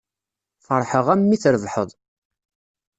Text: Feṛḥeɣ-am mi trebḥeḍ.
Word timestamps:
Feṛḥeɣ-am 0.65 1.21
mi 1.25 1.37
trebḥeḍ. 1.43 1.89